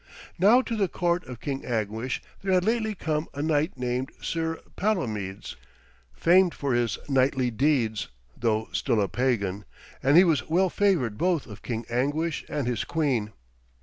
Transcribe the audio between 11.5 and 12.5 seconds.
King Anguish